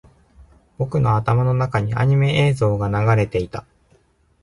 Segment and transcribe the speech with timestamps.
[0.79, 3.67] 僕の頭の中にアニメの映像が流れていた